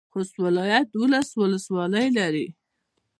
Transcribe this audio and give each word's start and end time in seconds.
خوست 0.13 0.35
ولایت 0.45 0.85
دولس 0.95 1.29
ولسوالۍ 1.41 2.07
لري. 2.17 2.47